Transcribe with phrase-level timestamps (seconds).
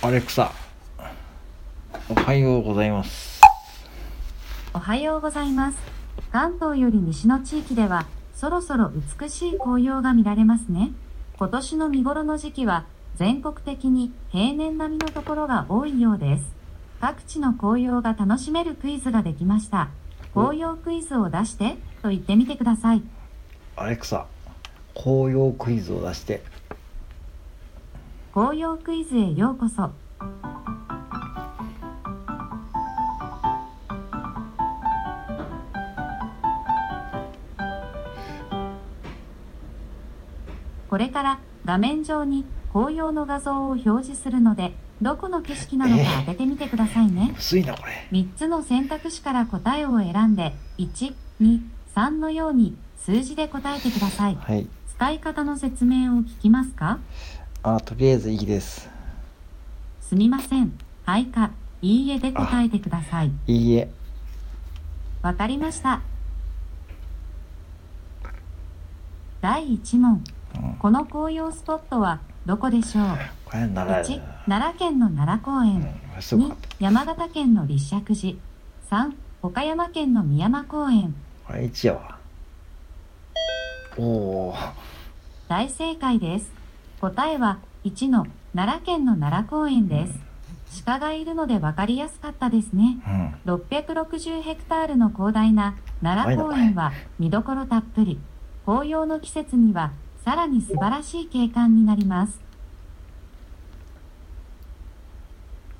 [0.00, 0.52] アレクサ
[2.08, 3.40] おはようございます
[4.72, 5.78] おはようございます。
[6.30, 10.92] 関東より西の地域では、そろそろ美しい紅葉が見られますね。
[11.36, 16.44] 今年の見頃の時期は、全国的に平年並みのところが多いようです。
[17.00, 19.88] 各地の紅葉が楽しめるクイズができました。
[20.32, 23.02] 紅葉クイズを出してと言ってみてください。
[23.74, 24.26] アレクサ
[24.94, 26.42] 紅葉クイズを出して
[28.38, 29.90] 紅葉クイズへようこそ。
[40.88, 47.34] これから画面上に紅葉の画像を表示するので、どこの景色なのか当ててみてくださいね。
[47.36, 51.60] 薄いなこれ3つの選択肢から答えを選んで、1、2、
[51.96, 54.36] 3のように数字で答えてください。
[54.36, 54.68] はい
[54.98, 56.98] 使い方の説明を聞きますか？
[57.62, 58.88] あとりあえずいいです
[60.00, 60.72] すみません。
[61.04, 61.50] はいか、
[61.82, 63.32] いいえで答えてください。
[63.46, 63.90] いいえ
[65.20, 66.00] わかりました。
[69.42, 70.12] 第1問。
[70.12, 73.04] うんこの紅葉スポットはどこでしょう？
[73.44, 75.94] これなら ?1、奈良県の奈良公園。
[76.16, 78.38] うんすごか2っ、山形県の立石寺。
[78.90, 79.12] 3、
[79.42, 81.14] 岡山県の宮山公園。
[81.46, 82.18] たこれ1やわ
[83.98, 84.54] おお
[85.48, 86.57] 大正解です。
[87.00, 90.18] 答えは1の奈良県の奈良公園です。
[90.84, 92.98] 鹿がいるので分かりやすかったですね。
[93.46, 98.18] うん660ヘクタールの広大な奈良公園は見どころたっぷり。
[98.66, 99.92] 紅葉の季節には
[100.24, 102.40] さらに素晴らしい景観になります。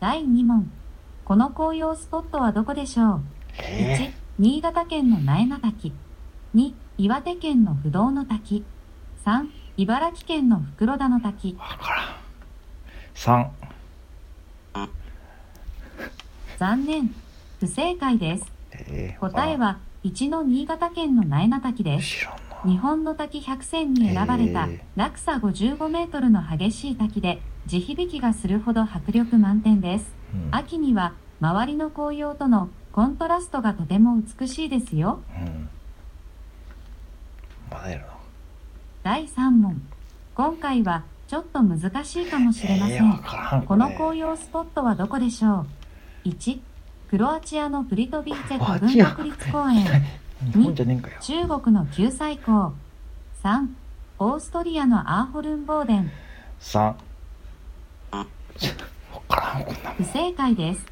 [0.00, 0.70] 第2問。
[1.24, 3.20] この紅葉スポットはどこでしょう？
[3.58, 5.92] え ?1、新潟県の苗名滝。
[6.54, 8.64] 2、岩手県の不動の滝。
[9.26, 11.58] 3、茨城県の袋田の滝ー、。
[11.58, 11.90] わか
[13.24, 13.46] らん
[14.74, 14.88] 3
[16.58, 17.14] 残念。
[17.60, 18.44] 不正解です。
[18.72, 22.26] えー、答えは1の新潟県の苗名滝です。
[22.64, 30.14] 日本の滝100選に選ばれた落差55メートルの激しい滝で地響きがするほど迫力満点です。
[30.34, 35.20] うん秋には周りの紅葉とのコントラストがとても美しいですよ。
[35.36, 35.68] うん
[37.70, 37.84] ま
[39.02, 39.80] 第3問。
[40.34, 43.18] 今回はちょっと難しいかもしれませえー、わん。
[43.18, 45.66] からんこのれ紅葉スポットはどこでしょ
[46.24, 46.60] う ?1、
[47.08, 49.86] クロアチアのプリトビーチェクロア国立公園。
[50.52, 52.72] 日本じゃねえんかよ中国の九寨溝。
[53.42, 53.68] 3、
[54.18, 56.10] オーストリアのアーホルンボーデン。
[56.60, 56.94] 3わ
[59.28, 60.86] からんこんなもん不正解です。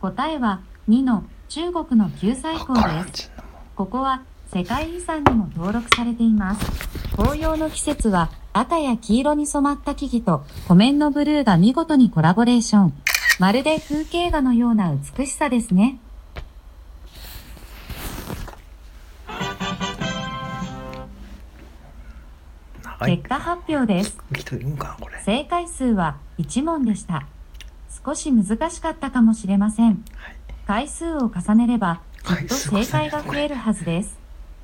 [0.00, 3.32] 答えは2の中国の九寨わからん溝です。
[3.74, 4.22] ここは
[4.52, 7.03] 世界遺産にも登録されています。
[7.16, 12.94] 紅葉の季節は赤や黄色に染まった木々と湖面のブルーが見事にコラボレーション。
[13.38, 15.98] まるで風景画のような美しさですね。
[23.04, 24.18] 結果発表です。
[25.24, 27.26] 正解数は1問でした。
[28.04, 30.04] 少し難しかったかもしれません。
[30.14, 34.18] はい回数を重ねれば、きっと正解が増えるはずです。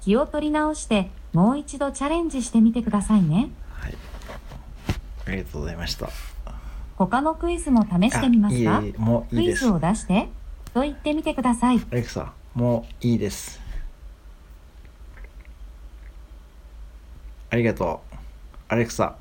[0.00, 3.50] 気を取り直して、もう一度チャレンジしてみてくださいね。
[3.72, 3.94] はい。
[5.26, 6.10] ありがとうございました。
[6.96, 8.78] 他のクイズも試してみますか？
[8.78, 9.60] あいいもういいです。
[9.62, 10.28] クイズを出して、
[10.74, 11.80] と言ってみてください。
[11.90, 13.60] アレクサもういいです。
[17.50, 18.16] ありがとう。
[18.68, 19.16] アレクサ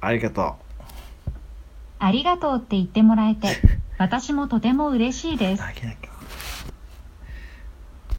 [0.00, 0.56] ありがと
[1.98, 3.48] ありがとうって言ってもらえて、
[3.98, 5.62] 私もとても嬉しいです。